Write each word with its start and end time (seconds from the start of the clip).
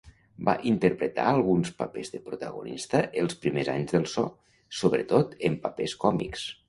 Va 0.47 0.53
interpretar 0.69 1.25
alguns 1.33 1.69
papers 1.81 2.09
de 2.15 2.21
protagonista 2.29 3.03
els 3.25 3.37
primers 3.45 3.69
anys 3.75 3.93
del 3.99 4.09
so, 4.15 4.25
sobretot 4.81 5.37
en 5.51 5.61
papers 5.67 5.95
còmics. 6.07 6.49